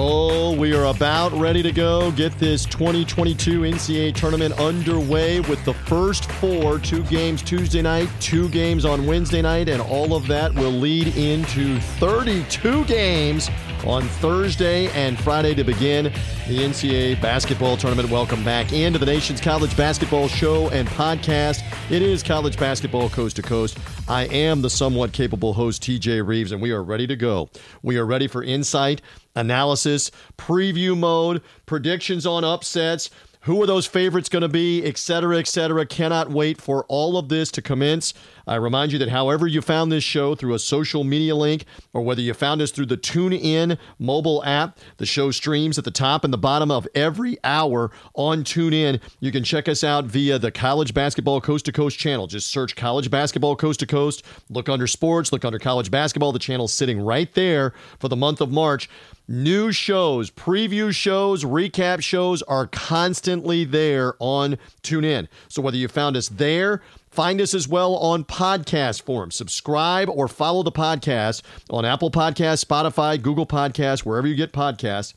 [0.00, 2.12] Oh, we are about ready to go.
[2.12, 8.48] Get this 2022 NCAA tournament underway with the first four two games Tuesday night, two
[8.50, 13.50] games on Wednesday night, and all of that will lead into 32 games
[13.86, 16.04] on Thursday and Friday to begin
[16.46, 18.10] the NCAA basketball tournament.
[18.10, 21.62] Welcome back into the nation's college basketball show and podcast.
[21.90, 23.78] It is college basketball coast to coast.
[24.08, 27.50] I am the somewhat capable host, TJ Reeves, and we are ready to go.
[27.82, 29.02] We are ready for insight,
[29.34, 33.10] analysis, preview mode, predictions on upsets,
[33.42, 35.86] who are those favorites going to be, et cetera, et cetera.
[35.86, 38.12] Cannot wait for all of this to commence.
[38.48, 42.00] I remind you that however you found this show through a social media link or
[42.00, 46.24] whether you found us through the TuneIn mobile app, the show streams at the top
[46.24, 49.00] and the bottom of every hour on TuneIn.
[49.20, 52.26] You can check us out via the College Basketball Coast to Coast channel.
[52.26, 56.32] Just search College Basketball Coast to Coast, look under sports, look under college basketball.
[56.32, 58.88] The channel's sitting right there for the month of March.
[59.30, 65.28] New shows, preview shows, recap shows are constantly there on TuneIn.
[65.48, 66.80] So whether you found us there,
[67.18, 69.32] find us as well on podcast form.
[69.32, 75.14] Subscribe or follow the podcast on Apple Podcasts, Spotify, Google Podcasts, wherever you get podcasts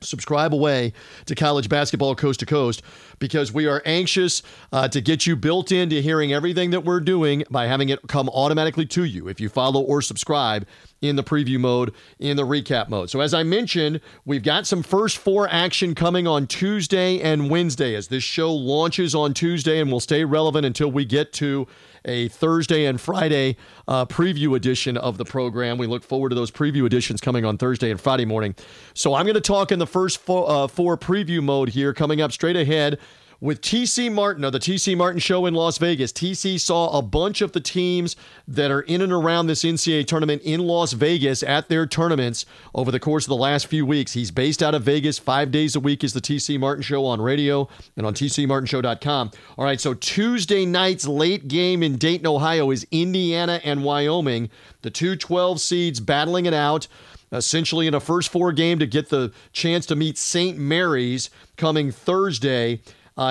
[0.00, 0.92] subscribe away
[1.26, 2.82] to college basketball coast to coast
[3.18, 4.42] because we are anxious
[4.72, 8.28] uh, to get you built into hearing everything that we're doing by having it come
[8.30, 10.66] automatically to you if you follow or subscribe
[11.00, 13.10] in the preview mode, in the recap mode.
[13.10, 17.94] So, as I mentioned, we've got some first four action coming on Tuesday and Wednesday
[17.94, 21.66] as this show launches on Tuesday and will stay relevant until we get to
[22.04, 23.56] a Thursday and Friday
[23.88, 25.78] uh, preview edition of the program.
[25.78, 28.54] We look forward to those preview editions coming on Thursday and Friday morning.
[28.94, 32.20] So I'm going to talk in the first four, uh, four preview mode here, coming
[32.20, 32.98] up straight ahead
[33.40, 36.12] with TC Martin of the TC Martin Show in Las Vegas.
[36.12, 40.42] TC saw a bunch of the teams that are in and around this NCAA tournament
[40.42, 44.12] in Las Vegas at their tournaments over the course of the last few weeks.
[44.12, 47.20] He's based out of Vegas five days a week is the TC Martin Show on
[47.20, 49.30] radio and on TCMartinShow.com.
[49.56, 54.50] All right, so Tuesday night's late game in Dayton, Ohio is Indiana and Wyoming,
[54.82, 56.86] the two 12 seeds battling it out
[57.32, 60.58] essentially in a first four game to get the chance to meet St.
[60.58, 62.80] Mary's coming Thursday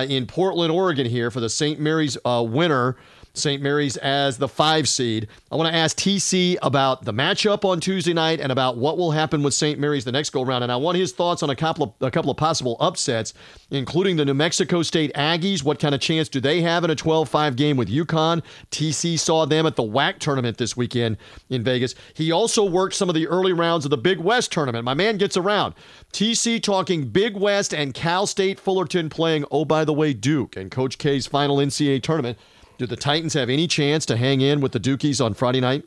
[0.08, 1.80] in Portland, Oregon, here for the St.
[1.80, 2.96] Mary's uh, winner.
[3.34, 3.62] St.
[3.62, 5.28] Mary's as the five seed.
[5.52, 9.12] I want to ask TC about the matchup on Tuesday night and about what will
[9.12, 9.80] happen with St.
[9.80, 10.64] Mary's the next go round.
[10.64, 13.34] And I want his thoughts on a couple of a couple of possible upsets,
[13.72, 15.64] including the New Mexico State Aggies.
[15.64, 18.44] What kind of chance do they have in a 12-5 game with UConn?
[18.72, 21.18] TC saw them at the WAC tournament this weekend
[21.50, 21.96] in Vegas.
[22.14, 24.86] He also worked some of the early rounds of the Big West tournament.
[24.86, 25.74] My man gets around.
[26.14, 30.72] TC talking Big West and Cal State Fullerton playing, oh, by the way, Duke and
[30.72, 32.38] Coach K's final NCAA tournament.
[32.80, 35.84] Do the Titans have any chance to hang in with the Dukies on Friday night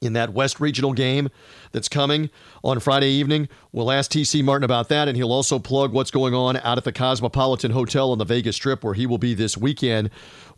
[0.00, 1.28] in that West Regional game
[1.72, 2.30] that's coming
[2.64, 3.46] on Friday evening?
[3.72, 6.84] We'll ask TC Martin about that, and he'll also plug what's going on out at
[6.84, 10.08] the Cosmopolitan Hotel on the Vegas Strip, where he will be this weekend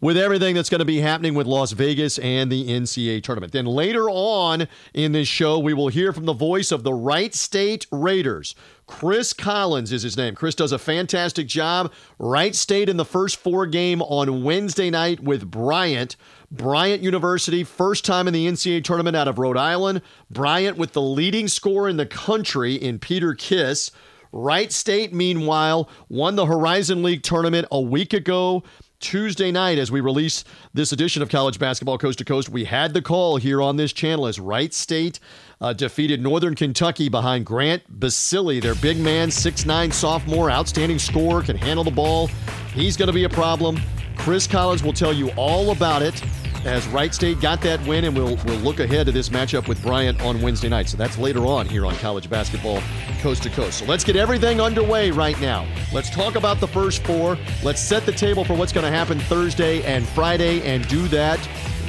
[0.00, 3.52] with everything that's going to be happening with Las Vegas and the NCAA tournament.
[3.52, 7.34] Then later on in this show, we will hear from the voice of the Wright
[7.34, 8.54] State Raiders.
[8.90, 10.34] Chris Collins is his name.
[10.34, 11.92] Chris does a fantastic job.
[12.18, 16.16] Wright State in the first four game on Wednesday night with Bryant.
[16.50, 20.02] Bryant University, first time in the NCAA tournament out of Rhode Island.
[20.28, 23.92] Bryant with the leading scorer in the country in Peter Kiss.
[24.32, 28.64] Wright State, meanwhile, won the Horizon League tournament a week ago.
[28.98, 32.92] Tuesday night, as we release this edition of College Basketball Coast to Coast, we had
[32.92, 35.20] the call here on this channel as Wright State
[35.60, 41.56] uh, defeated Northern Kentucky behind Grant Basile, their big man, six-nine sophomore, outstanding scorer, can
[41.56, 42.28] handle the ball.
[42.74, 43.78] He's going to be a problem.
[44.16, 46.22] Chris Collins will tell you all about it
[46.66, 49.82] as Wright State got that win, and we'll, we'll look ahead to this matchup with
[49.82, 50.88] Bryant on Wednesday night.
[50.88, 52.82] So that's later on here on College Basketball
[53.20, 53.78] Coast to Coast.
[53.78, 55.66] So let's get everything underway right now.
[55.92, 57.38] Let's talk about the first four.
[57.62, 61.40] Let's set the table for what's going to happen Thursday and Friday, and do that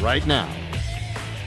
[0.01, 0.49] right now.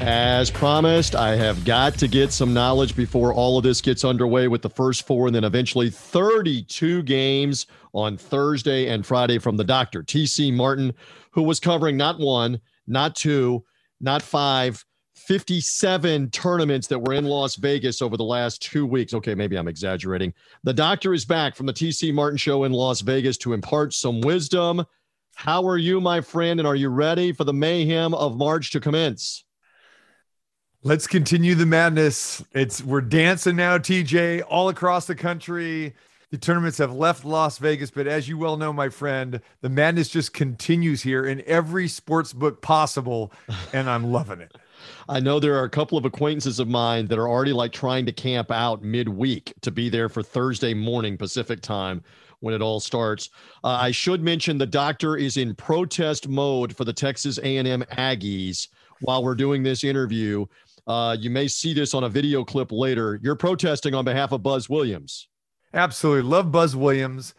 [0.01, 4.49] As promised, I have got to get some knowledge before all of this gets underway
[4.49, 9.65] with the first four and then eventually 32 games on Thursday and Friday from the
[9.65, 10.93] doctor, TC Martin,
[11.31, 13.65] who was covering not one, not two,
[14.01, 14.85] not five,
[15.15, 19.15] 57 tournaments that were in Las Vegas over the last two weeks.
[19.15, 20.35] Okay, maybe I'm exaggerating.
[20.65, 24.21] The doctor is back from the TC Martin show in Las Vegas to impart some
[24.21, 24.85] wisdom.
[25.37, 26.59] How are you, my friend?
[26.59, 29.44] And are you ready for the mayhem of March to commence?
[30.87, 32.45] Let's continue the madness.
[32.53, 35.95] It's we're dancing now, TJ, all across the country.
[36.31, 40.11] The tournaments have left Las Vegas, but as you well know, my friend, the madness
[40.11, 43.33] just continues here in every sports book possible,
[43.73, 44.59] and I'm loving it.
[45.09, 48.05] I know there are a couple of acquaintances of mine that are already like trying
[48.05, 52.03] to camp out midweek to be there for Thursday morning Pacific time
[52.41, 53.31] when it all starts.
[53.63, 58.69] Uh, I should mention the doctor is in protest mode for the Texas A&M Aggies
[59.01, 60.47] while we're doing this interview.
[60.87, 63.19] Uh, you may see this on a video clip later.
[63.23, 65.29] You're protesting on behalf of Buzz Williams.
[65.73, 66.29] Absolutely.
[66.29, 67.35] Love Buzz Williams.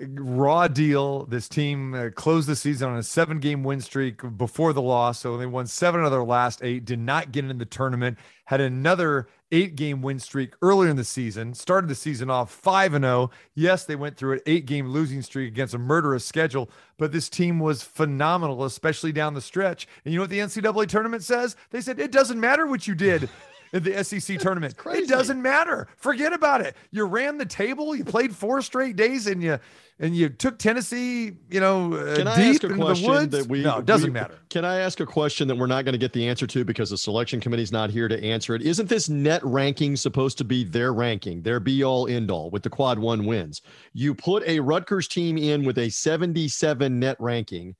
[0.00, 1.26] Raw deal.
[1.26, 5.20] This team uh, closed the season on a seven game win streak before the loss.
[5.20, 8.60] So they won seven of their last eight, did not get in the tournament, had
[8.60, 13.04] another eight game win streak earlier in the season, started the season off 5 and
[13.04, 13.30] 0.
[13.54, 16.68] Yes, they went through an eight game losing streak against a murderous schedule,
[16.98, 19.86] but this team was phenomenal, especially down the stretch.
[20.04, 21.54] And you know what the NCAA tournament says?
[21.70, 23.30] They said it doesn't matter what you did
[23.76, 24.74] in the SEC tournament.
[24.86, 25.88] It doesn't matter.
[25.96, 26.76] Forget about it.
[26.90, 27.94] You ran the table.
[27.94, 29.58] You played four straight days, and you
[29.98, 33.30] and you took Tennessee, you know, uh, deep into the woods.
[33.30, 34.38] That we, no, it doesn't we, matter.
[34.50, 36.90] Can I ask a question that we're not going to get the answer to because
[36.90, 38.62] the selection committee's not here to answer it?
[38.62, 42.62] Isn't this net ranking supposed to be their ranking, their be all end all with
[42.62, 43.62] the quad one wins?
[43.92, 47.74] You put a Rutgers team in with a 77 net ranking,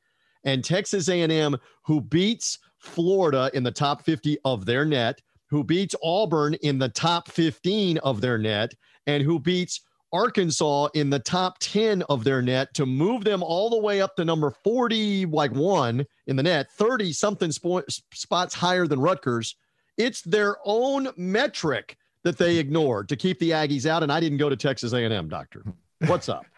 [0.44, 5.94] and Texas A&M, who beats Florida in the top 50 of their net who beats
[6.02, 8.72] Auburn in the top 15 of their net
[9.06, 9.81] and who beats
[10.12, 14.16] Arkansas in the top 10 of their net to move them all the way up
[14.16, 19.56] to number 40, like one in the net, 30 something sp- spots higher than Rutgers.
[19.96, 24.02] It's their own metric that they ignored to keep the Aggies out.
[24.02, 25.62] And I didn't go to Texas A&M, doctor.
[26.06, 26.44] What's up?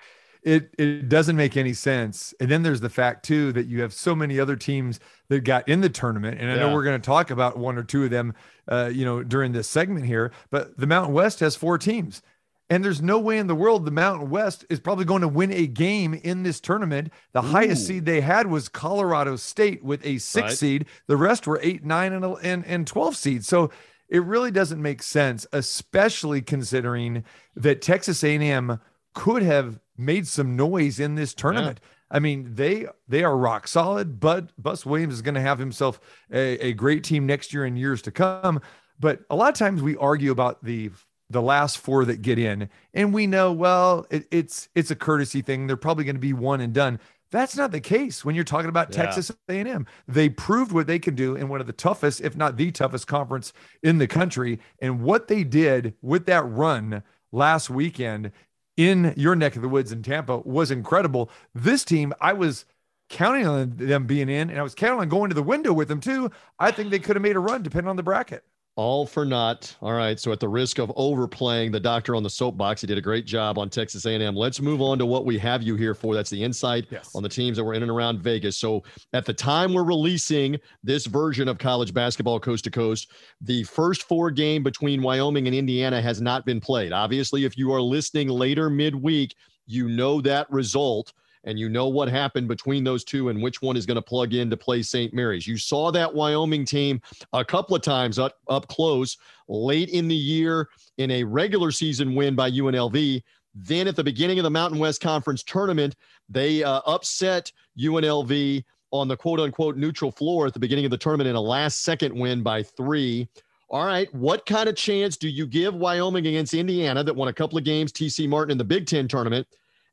[0.49, 2.33] it it doesn't make any sense.
[2.41, 4.99] And then there's the fact too that you have so many other teams
[5.29, 6.61] that got in the tournament, and I yeah.
[6.61, 8.35] know we're going to talk about one or two of them,
[8.67, 10.33] uh, you know, during this segment here.
[10.51, 12.23] But the Mountain West has four teams,
[12.71, 15.53] and there's no way in the world the Mountain West is probably going to win
[15.53, 17.13] a game in this tournament.
[17.33, 17.49] The Ooh.
[17.49, 20.59] highest seed they had was Colorado State with a six right.
[20.59, 20.87] seed.
[21.09, 23.47] The rest were eight, nine, and and, and twelve seeds.
[23.47, 23.71] So
[24.09, 27.25] it really doesn't make sense, especially considering
[27.55, 28.81] that Texas A&M
[29.13, 31.81] could have made some noise in this tournament.
[31.83, 31.89] Yeah.
[32.11, 34.21] I mean, they they are rock solid.
[34.21, 36.01] But Buzz Williams is going to have himself
[36.33, 38.61] a, a great team next year and years to come.
[38.99, 40.91] But a lot of times we argue about the
[41.31, 45.43] the last four that get in, and we know well it, it's it's a courtesy
[45.43, 45.67] thing.
[45.67, 46.99] They're probably going to be one and done.
[47.31, 49.03] That's not the case when you're talking about yeah.
[49.03, 49.87] Texas A&M.
[50.07, 53.07] They proved what they can do in one of the toughest, if not the toughest,
[53.07, 53.53] conference
[53.83, 54.61] in the country.
[54.81, 58.33] And what they did with that run last weekend
[58.79, 61.31] in your neck of the woods in Tampa was incredible.
[61.53, 62.65] This team, I was
[63.11, 65.89] counting on them being in, and I was counting on going to the window with
[65.89, 66.31] them too.
[66.59, 68.45] I think they could have made a run depending on the bracket.
[68.79, 69.75] All for naught.
[69.83, 70.21] All right.
[70.21, 73.27] So at the risk of overplaying the doctor on the soapbox, he did a great
[73.27, 74.37] job on Texas A&M.
[74.37, 76.15] Let's move on to what we have you here for.
[76.15, 77.11] That's the insight yes.
[77.17, 78.57] on the teams that were in and around Vegas.
[78.57, 78.85] So
[79.15, 83.11] at the time we're releasing this version of college basketball coast to coast,
[83.41, 86.93] the first four game between Wyoming and Indiana has not been played.
[86.93, 89.35] Obviously, if you are listening later midweek,
[89.67, 91.13] you know that result
[91.45, 94.35] and you know what happened between those two and which one is going to plug
[94.35, 95.13] in to play St.
[95.15, 95.47] Mary's.
[95.47, 97.01] You saw that Wyoming team
[97.33, 99.17] a couple of times up, up close
[99.49, 100.69] late in the year
[100.99, 103.23] in a regular season win by UNLV.
[103.55, 105.97] Then at the beginning of the Mountain West Conference tournament,
[106.29, 110.99] they uh, upset UNLV on the quote unquote neutral floor at the beginning of the
[110.99, 113.29] tournament in a last second win by three.
[113.71, 114.13] All right.
[114.15, 117.65] What kind of chance do you give Wyoming against Indiana that won a couple of
[117.65, 119.47] games, TC Martin in the Big Ten tournament?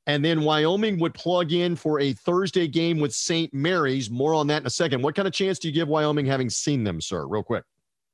[0.08, 3.54] And then Wyoming would plug in for a Thursday game with St.
[3.54, 4.10] Mary's.
[4.10, 5.02] More on that in a second.
[5.02, 7.26] What kind of chance do you give Wyoming having seen them, sir?
[7.26, 7.64] Real quick.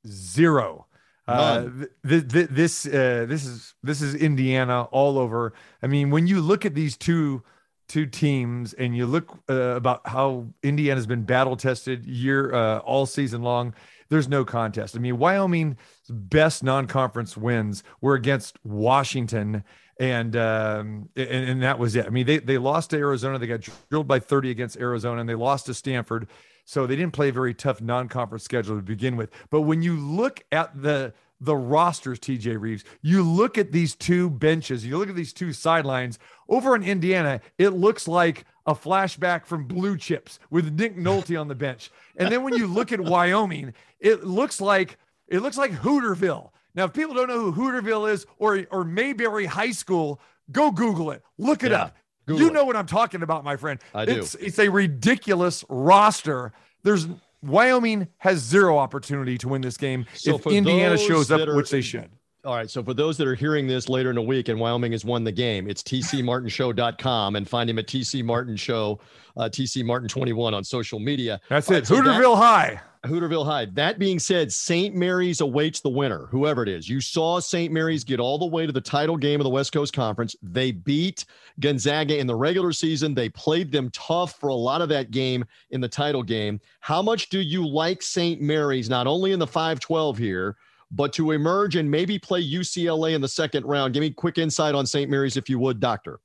[0.07, 0.87] Zero.
[1.27, 1.69] Uh,
[2.07, 5.53] th- th- this uh, this is this is Indiana all over.
[5.81, 7.43] I mean, when you look at these two
[7.87, 13.05] two teams and you look uh, about how Indiana's been battle tested year uh, all
[13.05, 13.73] season long,
[14.09, 14.95] there's no contest.
[14.95, 15.75] I mean, Wyoming's
[16.09, 19.63] best non conference wins were against Washington
[20.01, 22.07] and um, and, and that was it.
[22.07, 23.37] I mean, they they lost to Arizona.
[23.37, 26.27] They got drilled by 30 against Arizona, and they lost to Stanford.
[26.65, 29.29] So they didn't play a very tough non-conference schedule to begin with.
[29.51, 34.31] But when you look at the the rosters, TJ Reeves, you look at these two
[34.31, 36.17] benches, you look at these two sidelines
[36.49, 41.47] over in Indiana, it looks like a flashback from Blue Chips with Nick Nolte on
[41.47, 41.91] the bench.
[42.15, 46.49] And then when you look at Wyoming, it looks like it looks like Hooterville.
[46.75, 51.11] Now, if people don't know who Hooterville is or, or Mayberry High School, go Google
[51.11, 51.21] it.
[51.37, 51.95] Look it yeah, up.
[52.27, 53.79] Google you know what I'm talking about, my friend.
[53.93, 54.13] I do.
[54.13, 56.53] It's, it's a ridiculous roster.
[56.83, 57.07] There's
[57.43, 61.71] Wyoming has zero opportunity to win this game so if Indiana shows up, are, which
[61.71, 62.09] they should.
[62.43, 62.69] All right.
[62.69, 65.23] So for those that are hearing this later in the week and Wyoming has won
[65.23, 68.99] the game, it's tcmartinshow.com and find him at TC Martin Show,
[69.37, 71.39] uh, TC Martin 21 on social media.
[71.49, 71.79] That's All it.
[71.81, 72.81] Right, so Hooterville that, High.
[73.05, 73.65] Hooterville High.
[73.65, 74.95] That being said, St.
[74.95, 76.89] Mary's awaits the winner, whoever it is.
[76.89, 77.71] You saw St.
[77.71, 80.35] Mary's get all the way to the title game of the West Coast Conference.
[80.41, 81.25] They beat
[81.59, 83.13] Gonzaga in the regular season.
[83.13, 86.59] They played them tough for a lot of that game in the title game.
[86.79, 88.41] How much do you like St.
[88.41, 90.57] Mary's, not only in the 512 here,
[90.91, 93.93] but to emerge and maybe play UCLA in the second round?
[93.93, 95.09] Give me quick insight on St.
[95.09, 96.19] Mary's, if you would, Doctor.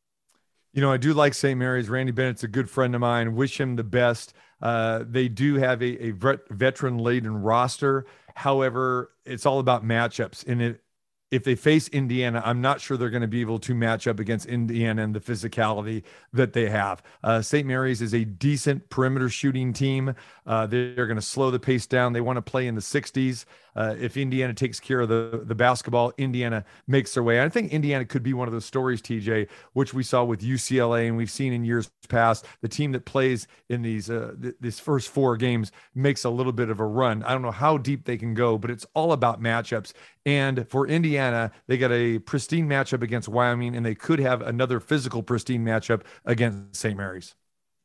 [0.73, 1.59] You know, I do like St.
[1.59, 1.89] Mary's.
[1.89, 3.35] Randy Bennett's a good friend of mine.
[3.35, 4.35] Wish him the best.
[4.61, 6.11] Uh, they do have a, a
[6.51, 8.07] veteran laden roster.
[8.35, 10.47] However, it's all about matchups.
[10.47, 10.83] And it,
[11.31, 14.21] if they face Indiana, I'm not sure they're going to be able to match up
[14.21, 17.03] against Indiana and the physicality that they have.
[17.25, 17.67] Uh, St.
[17.67, 20.15] Mary's is a decent perimeter shooting team.
[20.47, 22.13] Uh, they're going to slow the pace down.
[22.13, 23.45] They want to play in the 60s.
[23.77, 27.43] Uh, if Indiana takes care of the, the basketball, Indiana makes their way.
[27.43, 31.07] I think Indiana could be one of those stories, TJ, which we saw with UCLA
[31.07, 32.47] and we've seen in years past.
[32.63, 36.53] The team that plays in these uh, th- these first four games makes a little
[36.53, 37.23] bit of a run.
[37.23, 39.93] I don't know how deep they can go, but it's all about matchups.
[40.25, 44.81] And for Indiana, they got a pristine matchup against Wyoming, and they could have another
[44.81, 46.97] physical pristine matchup against St.
[46.97, 47.35] Mary's.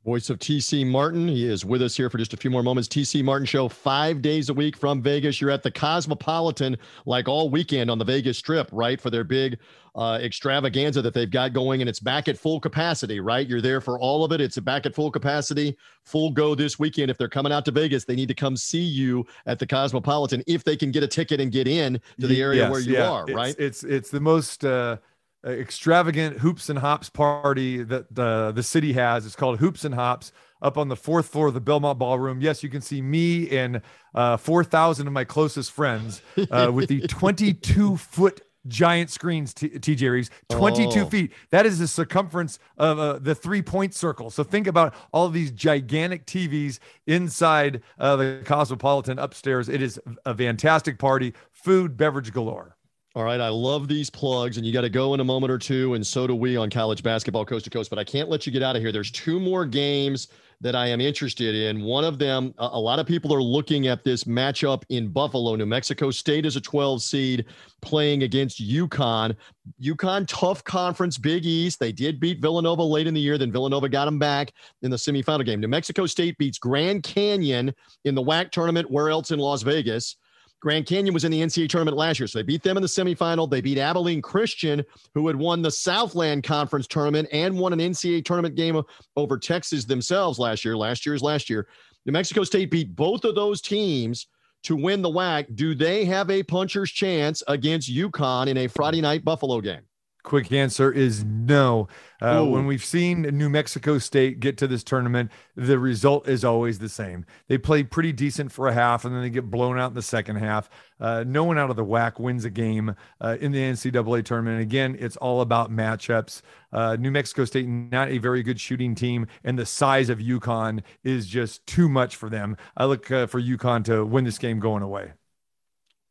[0.04, 1.28] Voice of TC Martin.
[1.28, 2.90] He is with us here for just a few more moments.
[2.90, 5.40] TC Martin Show, five days a week from Vegas.
[5.40, 9.00] You're at the Cosmopolitan like all weekend on the Vegas Strip, right?
[9.00, 9.60] For their big
[9.94, 13.48] uh, extravaganza that they've got going, and it's back at full capacity, right?
[13.48, 14.42] You're there for all of it.
[14.42, 17.12] It's back at full capacity, full go this weekend.
[17.12, 20.44] If they're coming out to Vegas, they need to come see you at the Cosmopolitan
[20.48, 22.94] if they can get a ticket and get in to the area yes, where you
[22.94, 23.08] yeah.
[23.08, 23.56] are, right?
[23.60, 24.66] It's, it's, it's the most.
[24.66, 24.98] Uh
[25.46, 29.26] extravagant hoops and hops party that the the city has.
[29.26, 30.32] It's called Hoops and Hops
[30.62, 32.42] up on the fourth floor of the Belmont Ballroom.
[32.42, 33.82] Yes, you can see me and
[34.14, 36.22] uh, 4,000 of my closest friends
[36.52, 41.06] uh, with the 22 foot giant screens, T- TJ Reeves, 22 oh.
[41.06, 41.34] feet.
[41.50, 44.30] That is the circumference of uh, the three point circle.
[44.30, 49.68] So think about all these gigantic TVs inside uh, the Cosmopolitan upstairs.
[49.68, 52.76] It is a fantastic party, food, beverage galore.
[53.14, 53.42] All right.
[53.42, 56.08] I love these plugs, and you got to go in a moment or two, and
[56.08, 57.90] so do we on college basketball coast to coast.
[57.90, 58.94] But I can't let you get out of here.
[58.94, 60.30] There's two more games
[60.62, 61.82] that I am interested in.
[61.82, 65.56] One of them, a, lot of people are looking at this matchup in Buffalo.
[65.56, 67.46] New Mexico State is a 12 seed
[67.82, 69.36] playing against UConn.
[69.82, 71.80] UConn, tough conference, Big East.
[71.80, 73.40] They did beat Villanova late in the year.
[73.40, 74.54] Then Villanova got them back
[74.84, 75.60] in the semifinal game.
[75.60, 77.74] New Mexico State beats Grand Canyon
[78.06, 78.90] in the WAC tournament.
[78.90, 80.16] Where else in Las Vegas?
[80.62, 82.28] Grand Canyon was in the NCAA tournament last year.
[82.28, 83.50] So they beat them in the semifinal.
[83.50, 84.84] They beat Abilene Christian,
[85.16, 88.82] who had won the Southland Conference tournament and won an NCAA tournament game
[89.16, 90.78] over Texas themselves last year.
[90.78, 91.68] Last year's last year.
[92.06, 94.28] New Mexico State beat both of those teams
[94.64, 95.56] to win the WAC.
[95.56, 99.82] Do they have a puncher's chance against UConn in a Friday night Buffalo game?
[100.24, 101.88] Quick answer is no.
[102.22, 106.78] Uh, when we've seen New Mexico State get to this tournament, the result is always
[106.78, 107.26] the same.
[107.48, 110.04] They play pretty decent for a half, and then they get blown out in the
[110.04, 110.70] second half.
[111.00, 114.56] Uh, no one out of the WAC wins a game uh, in the NCAA tournament.
[114.56, 116.44] And again, it's all about matchups.
[116.72, 120.84] Uh, New Mexico State, not a very good shooting team, and the size of UConn
[121.04, 122.56] is just too much for them.
[122.78, 125.14] I look uh, for UConn to win this game going away.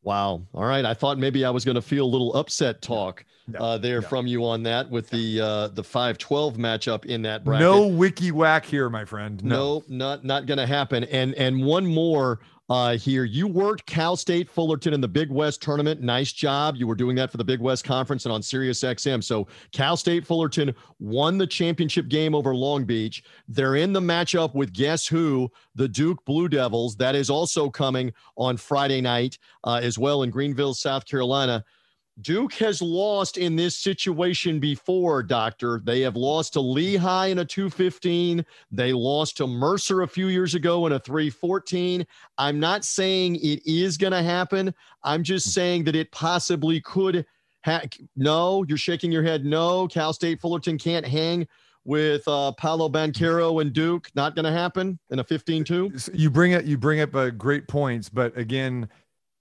[0.03, 0.41] Wow.
[0.53, 0.83] All right.
[0.83, 3.23] I thought maybe I was going to feel a little upset talk
[3.57, 7.43] uh, there from you on that with the uh, the five twelve matchup in that
[7.43, 7.61] bracket.
[7.61, 9.43] No wiki whack here, my friend.
[9.43, 11.03] No, no not not going to happen.
[11.05, 12.39] And and one more
[12.71, 13.25] uh, here.
[13.25, 15.99] You worked Cal State Fullerton in the Big West tournament.
[15.99, 16.77] Nice job.
[16.77, 19.21] You were doing that for the Big West Conference and on Sirius XM.
[19.21, 23.25] So Cal State Fullerton won the championship game over Long Beach.
[23.49, 25.51] They're in the matchup with guess who?
[25.75, 26.95] The Duke Blue Devils.
[26.95, 31.65] That is also coming on Friday night uh, as well in Greenville, South Carolina.
[32.19, 35.81] Duke has lost in this situation before, Doctor.
[35.83, 38.45] They have lost to Lehigh in a 215.
[38.71, 42.05] They lost to Mercer a few years ago in a 314.
[42.37, 44.73] I'm not saying it is going to happen.
[45.03, 47.25] I'm just saying that it possibly could.
[47.63, 47.83] Ha-
[48.15, 49.45] no, you're shaking your head.
[49.45, 51.47] No, Cal State Fullerton can't hang
[51.85, 54.09] with uh, Paolo Banchero and Duke.
[54.15, 56.09] Not going to happen in a 15-2.
[56.13, 56.65] You bring it.
[56.65, 58.89] You bring up uh, great points, but again,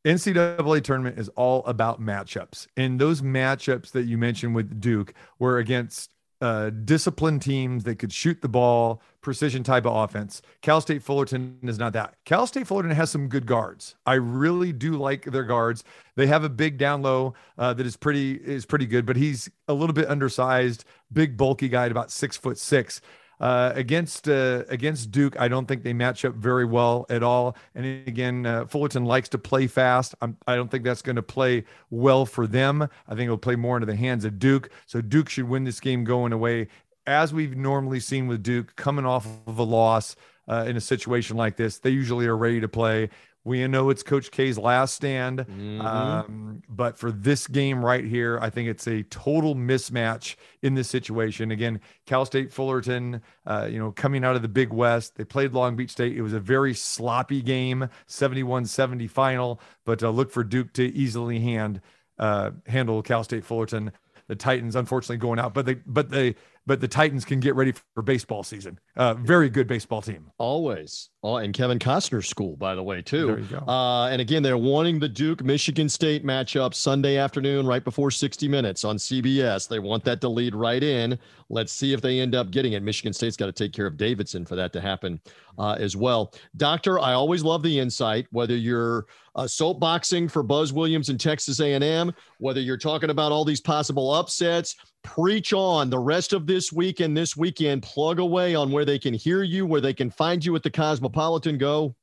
[0.05, 2.67] NCAA tournament is all about matchups.
[2.77, 8.13] And those matchups that you mentioned with Duke were against uh, disciplined teams that could
[8.13, 10.41] shoot the ball, precision type of offense.
[10.63, 12.15] Cal State Fullerton is not that.
[12.25, 13.95] Cal State Fullerton has some good guards.
[14.07, 15.85] I really do like their guards.
[16.17, 19.51] They have a big down low uh, that is pretty is pretty good, but he's
[19.69, 23.03] a little bit undersized, big bulky guy, at about six foot six.
[23.41, 25.39] Uh, against uh, against Duke.
[25.41, 27.57] I don't think they match up very well at all.
[27.75, 30.15] And again, uh, Fullerton likes to play fast.
[30.21, 32.83] I'm, I do not think that's going to play well for them.
[32.83, 34.71] I think it'll play more into the hands of Duke.
[34.87, 36.69] So Duke should win this game going away,
[37.07, 40.17] as we've normally seen with Duke coming off of a loss.
[40.49, 43.09] Uh, in a situation like this, they usually are ready to play.
[43.43, 45.81] We know it's Coach K's last stand, mm-hmm.
[45.81, 50.91] um, but for this game right here, I think it's a total mismatch in this
[50.91, 51.51] situation.
[51.51, 55.55] Again, Cal State Fullerton, uh, you know, coming out of the Big West, they played
[55.55, 56.19] Long Beach State.
[56.19, 61.41] It was a very sloppy game, 71-70 final, but uh, look for Duke to easily
[61.41, 61.81] hand
[62.19, 63.91] uh, handle Cal State Fullerton.
[64.29, 66.37] The Titans, unfortunately, going out, but they but they
[66.71, 68.79] but the Titans can get ready for baseball season.
[68.95, 70.31] Uh, very good baseball team.
[70.39, 71.09] Always.
[71.21, 73.27] Oh, and Kevin Costner's school, by the way, too.
[73.27, 73.59] There you go.
[73.67, 78.47] Uh, and again, they're wanting the Duke Michigan State matchup Sunday afternoon, right before 60
[78.47, 79.67] minutes on CBS.
[79.67, 81.19] They want that to lead right in.
[81.49, 82.85] Let's see if they end up getting it.
[82.85, 85.21] Michigan State's got to take care of Davidson for that to happen
[85.59, 86.33] uh, as well.
[86.57, 91.61] Doctor, I always love the insight, whether you're uh, soapboxing for Buzz Williams and Texas
[91.61, 96.73] A&M, whether you're talking about all these possible upsets, preach on the rest of this
[96.73, 97.83] week and this weekend.
[97.83, 100.71] Plug away on where they can hear you, where they can find you at the
[100.71, 101.59] Cosmopolitan.
[101.59, 101.95] Go.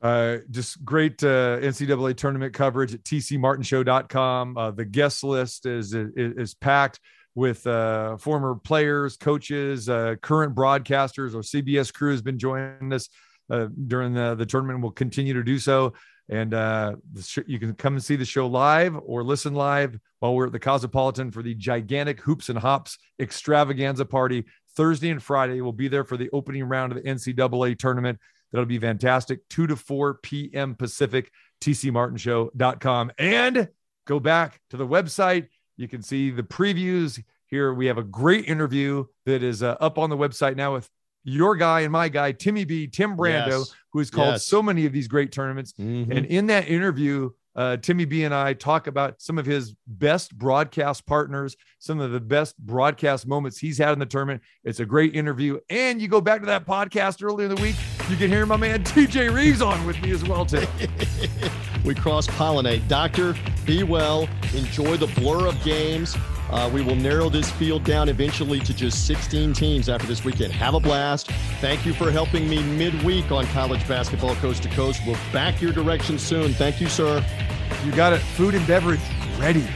[0.00, 4.56] Uh, just great uh, NCAA tournament coverage at tcmartinshow.com.
[4.56, 6.98] Uh, the guest list is, is, is packed
[7.34, 11.34] with uh, former players, coaches, uh, current broadcasters.
[11.34, 13.08] Our CBS crew has been joining us
[13.48, 15.92] uh, during the, the tournament will continue to do so.
[16.28, 20.34] And uh, sh- you can come and see the show live or listen live while
[20.34, 24.44] we're at the Cosmopolitan for the gigantic Hoops and Hops extravaganza party
[24.76, 25.60] Thursday and Friday.
[25.60, 28.18] We'll be there for the opening round of the NCAA tournament.
[28.52, 29.40] That'll be fantastic.
[29.48, 30.74] 2 to 4 p.m.
[30.74, 33.12] Pacific, tcmartinshow.com.
[33.18, 33.68] And
[34.06, 35.48] go back to the website.
[35.76, 37.72] You can see the previews here.
[37.72, 40.88] We have a great interview that is uh, up on the website now with
[41.24, 43.74] your guy and my guy, Timmy B, Tim Brando, yes.
[43.92, 44.46] who has called yes.
[44.46, 45.72] so many of these great tournaments.
[45.72, 46.12] Mm-hmm.
[46.12, 50.36] And in that interview, uh, Timmy B and I talk about some of his best
[50.36, 54.42] broadcast partners, some of the best broadcast moments he's had in the tournament.
[54.64, 55.58] It's a great interview.
[55.68, 57.76] And you go back to that podcast earlier in the week,
[58.08, 60.66] you can hear my man TJ Reeves on with me as well, too.
[61.84, 62.86] we cross pollinate.
[62.88, 63.34] Doctor,
[63.66, 64.28] be well.
[64.54, 66.16] Enjoy the blur of games.
[66.52, 70.52] Uh, we will narrow this field down eventually to just 16 teams after this weekend.
[70.52, 71.30] Have a blast.
[71.60, 75.00] Thank you for helping me midweek on college basketball coast to coast.
[75.06, 76.52] We'll back your direction soon.
[76.52, 77.24] Thank you, sir.
[77.84, 78.18] You got it.
[78.18, 79.00] Food and beverage
[79.38, 79.66] ready.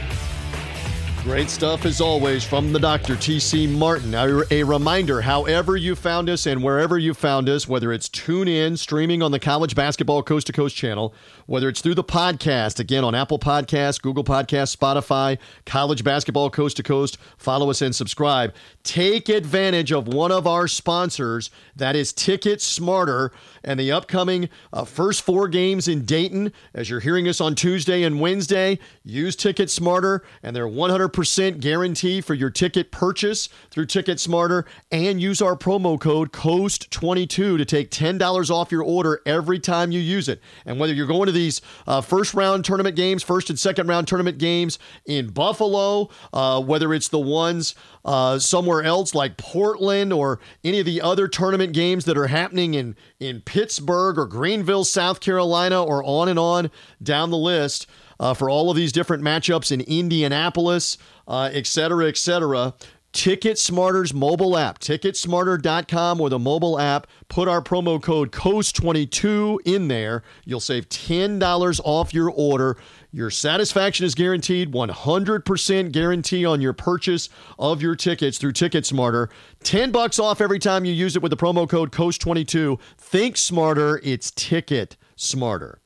[1.27, 3.15] Great stuff as always from the Dr.
[3.15, 4.11] TC Martin.
[4.11, 8.47] Now, a reminder however you found us and wherever you found us, whether it's tune
[8.47, 11.13] in, streaming on the College Basketball Coast to Coast channel,
[11.45, 16.77] whether it's through the podcast, again on Apple Podcasts, Google Podcasts, Spotify, College Basketball Coast
[16.77, 18.55] to Coast, follow us and subscribe.
[18.83, 23.33] Take advantage of one of our sponsors, that is Ticket Smarter,
[23.65, 26.53] and the upcoming uh, first four games in Dayton.
[26.73, 31.59] As you're hearing us on Tuesday and Wednesday, use Ticket Smarter, and they're 100 percent
[31.59, 37.65] guarantee for your ticket purchase through Ticket Smarter and use our promo code COAST22 to
[37.65, 40.39] take $10 off your order every time you use it.
[40.63, 44.07] And whether you're going to these uh, first round tournament games, first and second round
[44.07, 44.77] tournament games
[45.07, 47.73] in Buffalo, uh, whether it's the ones
[48.05, 52.75] uh, somewhere else like Portland or any of the other tournament games that are happening
[52.75, 56.69] in, in Pittsburgh or Greenville, South Carolina, or on and on
[57.01, 57.87] down the list
[58.19, 62.73] uh, for all of these different matchups in Indianapolis, uh, et cetera, et cetera.
[63.13, 67.07] Ticket Smarter's mobile app, ticketsmarter.com or the mobile app.
[67.29, 70.21] Put our promo code COAST22 in there.
[70.45, 72.77] You'll save $10 off your order.
[73.11, 79.29] Your satisfaction is guaranteed, 100% guarantee on your purchase of your tickets through Ticket Smarter.
[79.63, 82.79] 10 bucks off every time you use it with the promo code COAST22.
[82.99, 85.81] Think smarter, it's Ticket Smarter.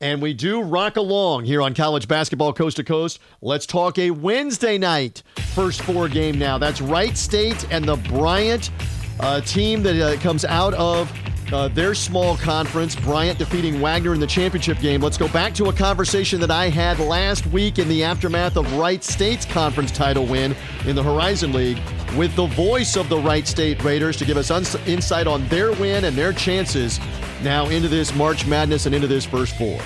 [0.00, 3.18] And we do rock along here on college basketball coast to coast.
[3.42, 6.56] Let's talk a Wednesday night first four game now.
[6.56, 8.70] That's Wright State and the Bryant
[9.18, 11.12] uh, team that uh, comes out of
[11.52, 12.94] uh, their small conference.
[12.94, 15.00] Bryant defeating Wagner in the championship game.
[15.00, 18.72] Let's go back to a conversation that I had last week in the aftermath of
[18.74, 20.54] Wright State's conference title win
[20.86, 21.80] in the Horizon League
[22.16, 25.72] with the voice of the Wright State Raiders to give us uns- insight on their
[25.72, 27.00] win and their chances
[27.42, 29.80] now into this March Madness and into this first four.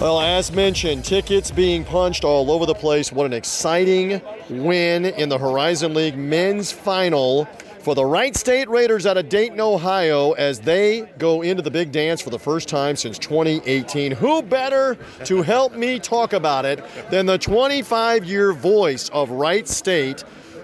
[0.00, 3.10] Well, as mentioned, tickets being punched all over the place.
[3.10, 7.46] What an exciting win in the Horizon League men's final
[7.80, 11.90] for the Wright State Raiders out of Dayton, Ohio, as they go into the big
[11.90, 14.12] dance for the first time since 2018.
[14.12, 19.66] Who better to help me talk about it than the 25 year voice of Wright
[19.66, 20.22] State?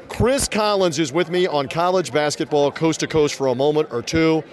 [0.08, 4.00] Chris Collins is with me on college basketball coast to coast for a moment or
[4.00, 4.44] two.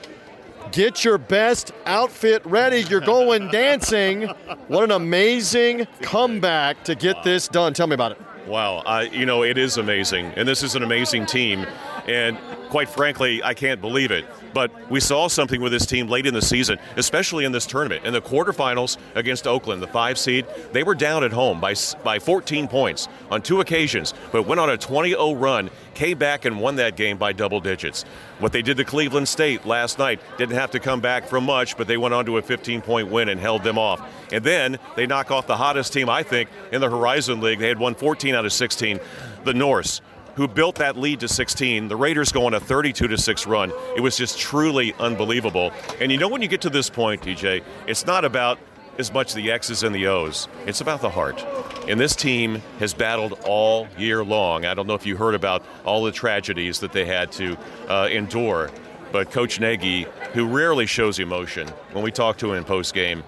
[0.71, 2.81] Get your best outfit ready.
[2.83, 4.23] You're going dancing.
[4.67, 7.73] What an amazing comeback to get this done.
[7.73, 8.21] Tell me about it.
[8.47, 10.25] Wow, uh, you know, it is amazing.
[10.35, 11.65] And this is an amazing team.
[12.07, 12.37] And
[12.69, 14.25] quite frankly, I can't believe it.
[14.53, 18.05] But we saw something with this team late in the season, especially in this tournament.
[18.05, 22.19] In the quarterfinals against Oakland, the five seed, they were down at home by, by
[22.19, 26.59] 14 points on two occasions, but went on a 20 0 run, came back and
[26.59, 28.03] won that game by double digits.
[28.39, 31.77] What they did to Cleveland State last night didn't have to come back from much,
[31.77, 34.01] but they went on to a 15 point win and held them off.
[34.31, 37.59] And then they knock off the hottest team, I think, in the Horizon League.
[37.59, 38.99] They had won 14 out of 16,
[39.43, 40.01] the Norse
[40.35, 41.87] who built that lead to 16.
[41.87, 43.71] The Raiders go on a 32 to 6 run.
[43.95, 45.71] It was just truly unbelievable.
[45.99, 48.59] And you know when you get to this point, DJ, it's not about
[48.97, 50.47] as much the X's and the O's.
[50.65, 51.43] It's about the heart.
[51.87, 54.65] And this team has battled all year long.
[54.65, 58.07] I don't know if you heard about all the tragedies that they had to uh,
[58.11, 58.69] endure,
[59.11, 63.23] but Coach Nagy, who rarely shows emotion, when we talked to him in post game,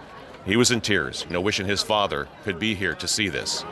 [0.46, 3.64] he was in tears, you know, wishing his father could be here to see this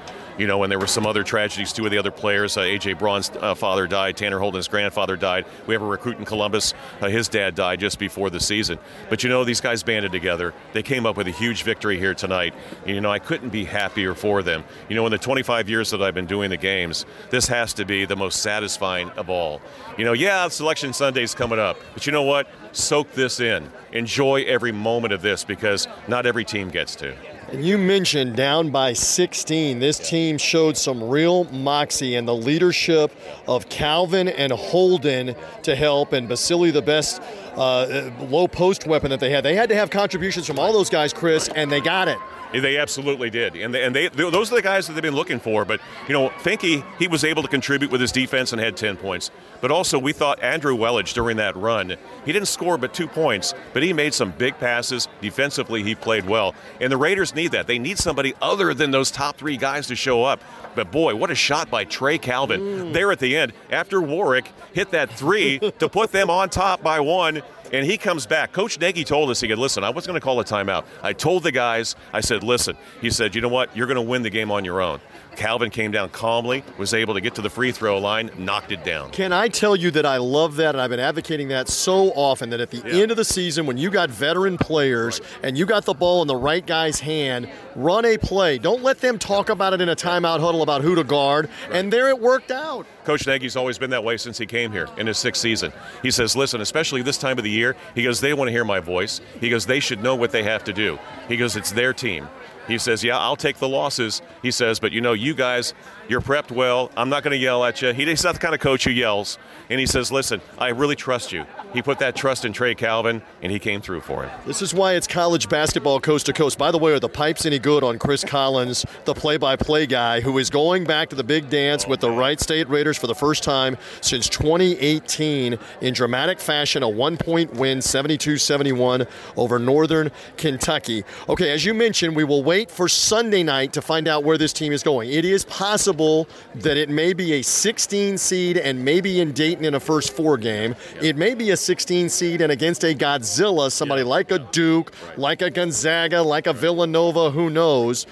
[0.41, 1.71] you know, and there were some other tragedies.
[1.71, 5.45] Two of the other players, uh, AJ Braun's uh, father died, Tanner Holden's grandfather died.
[5.67, 8.79] We have a recruit in Columbus, uh, his dad died just before the season.
[9.07, 10.55] But you know, these guys banded together.
[10.73, 12.55] They came up with a huge victory here tonight.
[12.87, 14.63] And, you know, I couldn't be happier for them.
[14.89, 17.85] You know, in the 25 years that I've been doing the games, this has to
[17.85, 19.61] be the most satisfying of all.
[19.95, 22.47] You know, yeah, Selection Sunday's coming up, but you know what?
[22.71, 23.69] Soak this in.
[23.91, 27.15] Enjoy every moment of this because not every team gets to.
[27.49, 29.79] And you mentioned down by 16.
[29.79, 33.11] This team showed some real moxie and the leadership
[33.47, 37.21] of Calvin and Holden to help, and Basile, the best
[37.55, 39.43] uh, low post weapon that they had.
[39.43, 42.17] They had to have contributions from all those guys, Chris, and they got it.
[42.51, 45.39] They absolutely did, and they, and they those are the guys that they've been looking
[45.39, 45.63] for.
[45.65, 48.97] But you know, Finke he was able to contribute with his defense and had ten
[48.97, 49.31] points.
[49.61, 53.53] But also, we thought Andrew Welage during that run, he didn't score but two points,
[53.73, 55.07] but he made some big passes.
[55.21, 57.67] Defensively, he played well, and the Raiders need that.
[57.67, 60.41] They need somebody other than those top three guys to show up.
[60.75, 62.93] But boy, what a shot by Trey Calvin mm.
[62.93, 66.99] there at the end after Warrick hit that three to put them on top by
[66.99, 68.51] one and he comes back.
[68.51, 70.85] Coach Nagy told us, he said, listen, I was going to call a timeout.
[71.01, 73.75] I told the guys, I said, listen, he said, you know what?
[73.75, 74.99] You're going to win the game on your own.
[75.35, 78.83] Calvin came down calmly, was able to get to the free throw line, knocked it
[78.83, 79.11] down.
[79.11, 82.49] Can I tell you that I love that, and I've been advocating that so often
[82.51, 83.01] that at the yeah.
[83.01, 85.29] end of the season, when you got veteran players right.
[85.43, 88.57] and you got the ball in the right guy's hand, run a play.
[88.57, 91.49] Don't let them talk about it in a timeout huddle about who to guard.
[91.67, 91.77] Right.
[91.77, 92.85] And there it worked out.
[93.03, 95.73] Coach Nagy's always been that way since he came here in his sixth season.
[96.03, 98.65] He says, listen, especially this time of the year, he goes, they want to hear
[98.65, 99.21] my voice.
[99.39, 100.99] He goes, they should know what they have to do.
[101.27, 102.27] He goes, it's their team.
[102.71, 104.21] He says, Yeah, I'll take the losses.
[104.41, 105.73] He says, But you know, you guys,
[106.07, 106.89] you're prepped well.
[106.95, 107.93] I'm not going to yell at you.
[107.93, 109.37] He's not the kind of coach who yells.
[109.69, 111.45] And he says, Listen, I really trust you.
[111.73, 114.31] He put that trust in Trey Calvin, and he came through for him.
[114.45, 116.57] This is why it's college basketball coast to coast.
[116.57, 119.85] By the way, are the pipes any good on Chris Collins, the play by play
[119.85, 123.07] guy, who is going back to the big dance with the Wright State Raiders for
[123.07, 126.83] the first time since 2018 in dramatic fashion?
[126.83, 129.07] A one point win, 72 71
[129.37, 131.03] over Northern Kentucky.
[131.29, 134.51] Okay, as you mentioned, we will wait for Sunday night to find out where this
[134.51, 135.09] team is going.
[135.09, 139.75] It is possible that it may be a 16 seed and maybe in Dayton in
[139.75, 140.75] a first four game.
[141.01, 145.41] It may be a 16 seed and against a Godzilla, somebody like a Duke, like
[145.41, 148.05] a Gonzaga, like a Villanova, who knows.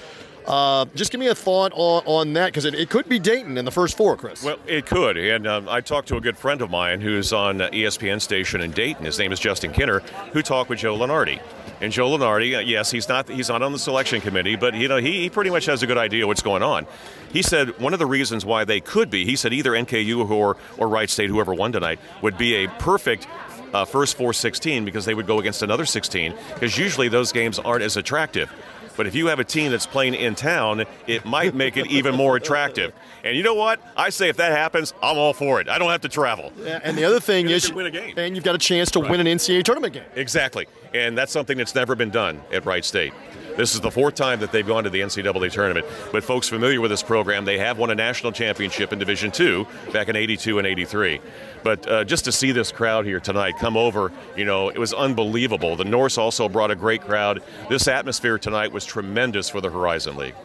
[0.47, 3.57] Uh, just give me a thought on, on that because it, it, could be Dayton
[3.57, 4.43] in the first four, Chris.
[4.43, 5.17] Well, it could.
[5.17, 8.71] And um, I talked to a good friend of mine who's on ESPN station in
[8.71, 9.05] Dayton.
[9.05, 10.01] His name is Justin Kinner,
[10.33, 11.39] who talked with Joe Lunardi.
[11.81, 14.87] And Joe Lunardi, uh, yes, he's not he's not on the selection committee, but you
[14.87, 16.85] know he, he pretty much has a good idea what's going on.
[17.31, 20.57] He said one of the reasons why they could be, he said either NKU or
[20.77, 23.27] or Wright State, whoever won tonight, would be a perfect
[23.73, 27.59] uh, first four 16 because they would go against another 16 because usually those games
[27.59, 28.51] aren't as attractive.
[28.99, 32.15] But if you have a team that's playing in town, it might make it even
[32.15, 32.91] more attractive.
[33.23, 33.79] And you know what?
[33.95, 35.69] I say if that happens, I'm all for it.
[35.69, 36.51] I don't have to travel.
[36.57, 38.13] Yeah, and the other thing is, win a game.
[38.17, 39.09] and you've got a chance to right.
[39.09, 40.03] win an NCAA tournament game.
[40.17, 43.13] Exactly, and that's something that's never been done at Wright State.
[43.59, 45.85] This is the fourth time that they've gone to the NCAA tournament.
[46.13, 49.67] But folks familiar with this program, they have won a national championship in Division Two
[49.91, 51.19] back in '82 and '83.
[51.61, 54.93] But uh, just to see this crowd here tonight come over, you know, it was
[54.93, 55.75] unbelievable.
[55.75, 57.43] The Norse also brought a great crowd.
[57.69, 60.35] This atmosphere tonight was tremendous for the Horizon League.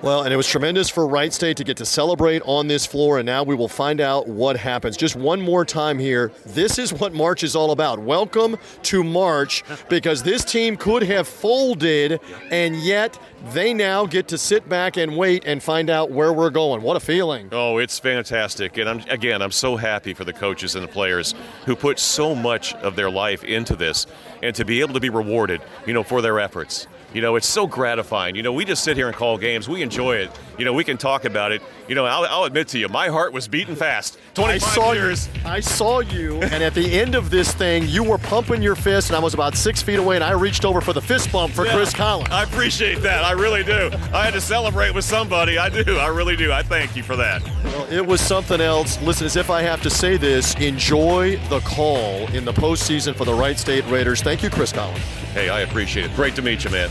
[0.00, 3.18] Well, and it was tremendous for Wright State to get to celebrate on this floor,
[3.18, 4.96] and now we will find out what happens.
[4.96, 6.30] Just one more time here.
[6.46, 7.98] This is what March is all about.
[7.98, 12.20] Welcome to March because this team could have folded,
[12.52, 13.18] and yet
[13.52, 16.80] they now get to sit back and wait and find out where we're going.
[16.80, 17.48] What a feeling.
[17.50, 18.78] Oh, it's fantastic.
[18.78, 21.34] And I'm, again, I'm so happy for the coaches and the players
[21.66, 24.06] who put so much of their life into this
[24.44, 26.86] and to be able to be rewarded, you know, for their efforts.
[27.14, 28.36] You know, it's so gratifying.
[28.36, 29.66] You know, we just sit here and call games.
[29.66, 30.30] We enjoy it.
[30.58, 31.62] You know, we can talk about it.
[31.88, 34.18] You know, I'll, I'll admit to you, my heart was beating fast.
[34.34, 35.28] 25 I saw years.
[35.28, 38.74] You, I saw you, and at the end of this thing, you were pumping your
[38.74, 41.32] fist, and I was about six feet away, and I reached over for the fist
[41.32, 42.28] bump for yeah, Chris Collins.
[42.30, 43.24] I appreciate that.
[43.24, 43.90] I really do.
[44.12, 45.56] I had to celebrate with somebody.
[45.56, 45.96] I do.
[45.96, 46.52] I really do.
[46.52, 47.42] I thank you for that.
[47.64, 49.00] Well, it was something else.
[49.00, 53.24] Listen, as if I have to say this, enjoy the call in the postseason for
[53.24, 54.20] the Wright State Raiders.
[54.20, 55.02] Thank you, Chris Collins.
[55.38, 56.16] Hey, I appreciate it.
[56.16, 56.90] Great to meet you, man.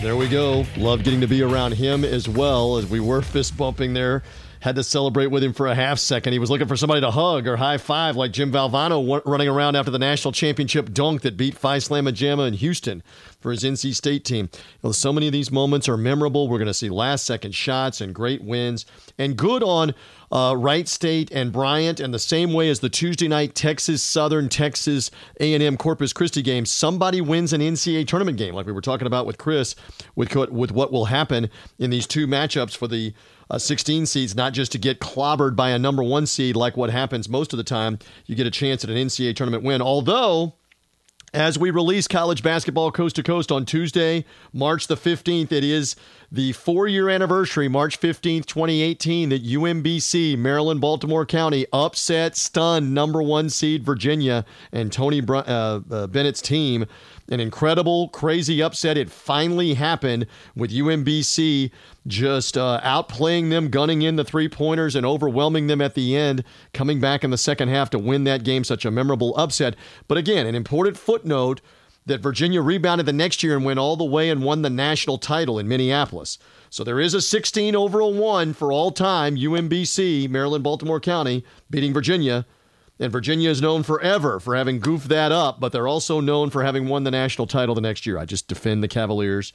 [0.00, 0.64] There we go.
[0.76, 4.22] Love getting to be around him as well as we were fist bumping there.
[4.60, 6.34] Had to celebrate with him for a half second.
[6.34, 9.74] He was looking for somebody to hug or high five, like Jim Valvano running around
[9.74, 13.02] after the national championship dunk that beat Phi Slamma Jamma in Houston
[13.40, 14.48] for his NC State team.
[14.92, 16.46] So many of these moments are memorable.
[16.46, 18.86] We're going to see last second shots and great wins,
[19.18, 19.94] and good on
[20.30, 24.48] uh, Wright State and Bryant, and the same way as the Tuesday night Texas Southern
[24.48, 25.10] Texas
[25.40, 29.26] A&M Corpus Christi game, somebody wins an NCAA tournament game, like we were talking about
[29.26, 29.74] with Chris,
[30.14, 33.12] with with what will happen in these two matchups for the
[33.50, 36.90] uh, 16 seeds, not just to get clobbered by a number one seed like what
[36.90, 37.98] happens most of the time.
[38.26, 40.54] You get a chance at an NCAA tournament win, although.
[41.34, 45.94] As we release college basketball coast to coast on Tuesday, March the 15th, it is
[46.32, 53.22] the four year anniversary, March 15th, 2018, that UMBC, Maryland, Baltimore County, upset, stunned number
[53.22, 56.86] one seed Virginia and Tony uh, uh, Bennett's team.
[57.30, 58.96] An incredible, crazy upset.
[58.96, 61.70] It finally happened with UMBC
[62.06, 66.42] just uh, outplaying them, gunning in the three pointers, and overwhelming them at the end,
[66.72, 68.64] coming back in the second half to win that game.
[68.64, 69.76] Such a memorable upset.
[70.06, 71.60] But again, an important footnote
[72.06, 75.18] that Virginia rebounded the next year and went all the way and won the national
[75.18, 76.38] title in Minneapolis.
[76.70, 81.44] So there is a 16 over a 1 for all time, UMBC, Maryland, Baltimore County,
[81.70, 82.46] beating Virginia.
[83.00, 86.64] And Virginia is known forever for having goofed that up, but they're also known for
[86.64, 88.18] having won the national title the next year.
[88.18, 89.52] I just defend the Cavaliers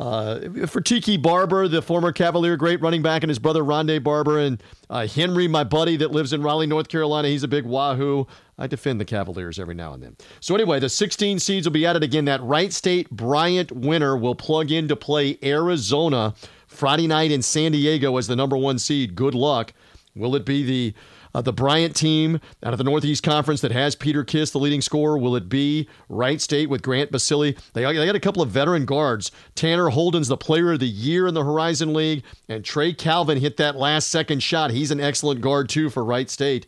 [0.00, 4.38] uh, for Tiki Barber, the former Cavalier great running back, and his brother Rondé Barber,
[4.38, 8.26] and uh, Henry, my buddy that lives in Raleigh, North Carolina, he's a big Wahoo.
[8.58, 10.16] I defend the Cavaliers every now and then.
[10.40, 12.24] So anyway, the 16 seeds will be added again.
[12.24, 16.34] That Wright State Bryant winner will plug in to play Arizona
[16.66, 19.14] Friday night in San Diego as the number one seed.
[19.14, 19.72] Good luck.
[20.14, 20.94] Will it be the
[21.34, 24.80] uh, the Bryant team out of the Northeast Conference that has Peter Kiss, the leading
[24.80, 25.18] scorer.
[25.18, 27.54] Will it be Wright State with Grant Basile?
[27.72, 29.30] They, they got a couple of veteran guards.
[29.54, 33.56] Tanner Holden's the player of the year in the Horizon League, and Trey Calvin hit
[33.56, 34.70] that last second shot.
[34.70, 36.66] He's an excellent guard, too, for Wright State.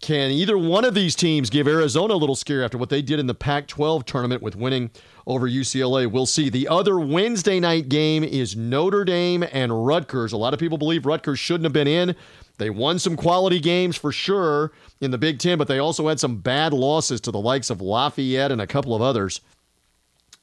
[0.00, 3.18] Can either one of these teams give Arizona a little scare after what they did
[3.18, 4.90] in the Pac 12 tournament with winning
[5.26, 6.10] over UCLA?
[6.10, 6.50] We'll see.
[6.50, 10.32] The other Wednesday night game is Notre Dame and Rutgers.
[10.32, 12.14] A lot of people believe Rutgers shouldn't have been in.
[12.58, 16.20] They won some quality games for sure in the Big Ten, but they also had
[16.20, 19.40] some bad losses to the likes of Lafayette and a couple of others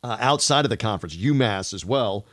[0.04, 2.26] uh, outside of the conference, UMass as well.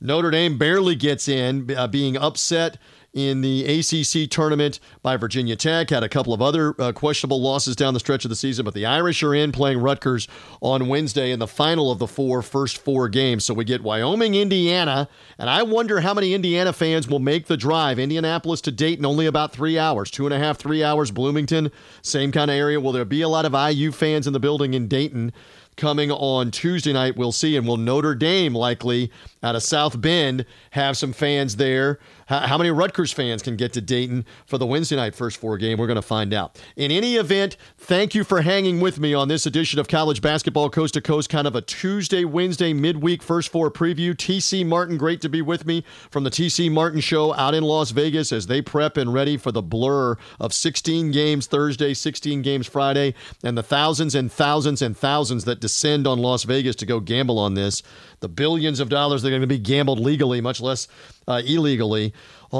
[0.00, 2.78] Notre Dame barely gets in, uh, being upset
[3.14, 5.90] in the ACC tournament by Virginia Tech.
[5.90, 8.74] Had a couple of other uh, questionable losses down the stretch of the season, but
[8.74, 10.28] the Irish are in playing Rutgers
[10.60, 13.44] on Wednesday in the final of the four first four games.
[13.44, 17.56] So we get Wyoming, Indiana, and I wonder how many Indiana fans will make the
[17.56, 17.98] drive.
[17.98, 21.10] Indianapolis to Dayton, only about three hours, two and a half, three hours.
[21.10, 21.70] Bloomington,
[22.02, 22.80] same kind of area.
[22.80, 25.32] Will there be a lot of IU fans in the building in Dayton?
[25.76, 27.16] Coming on Tuesday night.
[27.16, 27.56] We'll see.
[27.56, 29.10] And will Notre Dame likely
[29.42, 33.80] out of South Bend have some fans there how, many Rutgers fans can get to
[33.80, 35.78] Dayton for the Wednesday night first four game?
[35.78, 36.60] We're going to find out.
[36.76, 40.70] In any event, thank you for hanging with me on this edition of College Basketball
[40.70, 44.14] Coast to Coast, kind of a Tuesday, Wednesday, midweek first four preview.
[44.14, 47.90] TC Martin, great to be with me from the TC Martin Show out in Las
[47.90, 52.66] Vegas as they prep and ready for the blur of 16 games Thursday, 16 games
[52.66, 57.00] Friday, and the thousands and thousands and thousands that descend on Las Vegas to go
[57.00, 57.82] gamble on this.
[58.20, 60.88] The billions of dollars that are going to be gambled legally, much less
[61.26, 62.12] uh, illegally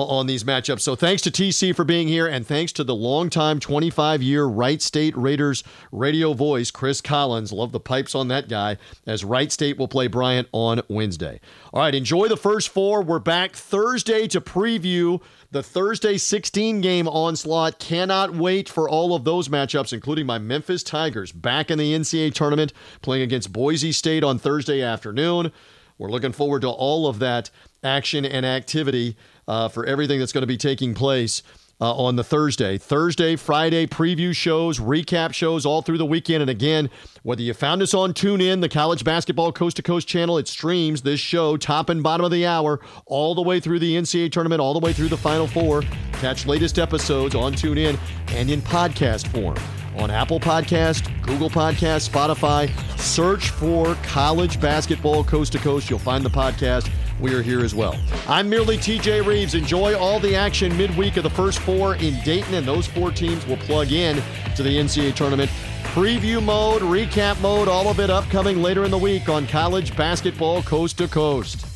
[0.03, 0.81] on these matchups.
[0.81, 4.83] So thanks to TC for being here, and thanks to the longtime 25 year Wright
[4.83, 7.53] State Raiders radio voice, Chris Collins.
[7.53, 8.77] Love the pipes on that guy,
[9.07, 11.41] as Wright State will play Bryant on Wednesday.
[11.73, 13.03] All right, enjoy the first four.
[13.03, 17.79] We're back Thursday to preview the Thursday 16 game onslaught.
[17.79, 22.35] Cannot wait for all of those matchups, including my Memphis Tigers back in the NCAA
[22.35, 25.53] tournament, playing against Boise State on Thursday afternoon.
[25.97, 27.51] We're looking forward to all of that
[27.85, 29.17] action and activity
[29.47, 31.43] uh, for everything that's going to be taking place
[31.81, 32.79] uh, on the Thursday.
[32.79, 36.41] Thursday, Friday preview shows, recap shows all through the weekend.
[36.41, 36.89] And again,
[37.23, 41.03] whether you found us on TuneIn, the College Basketball Coast to Coast channel, it streams
[41.03, 44.61] this show top and bottom of the hour, all the way through the NCAA tournament,
[44.61, 45.83] all the way through the Final Four.
[46.13, 49.57] Catch latest episodes on TuneIn and in podcast form
[49.97, 52.71] on Apple Podcast, Google Podcast, Spotify.
[52.99, 55.91] Search for College Basketball Coast to Coast.
[55.91, 57.97] You'll find the podcast we are here as well.
[58.29, 59.55] I'm merely TJ Reeves.
[59.55, 63.47] Enjoy all the action midweek of the first four in Dayton, and those four teams
[63.47, 64.23] will plug in
[64.57, 65.51] to the NCAA tournament.
[65.95, 70.63] Preview mode, recap mode, all of it upcoming later in the week on College Basketball
[70.63, 71.74] Coast to Coast.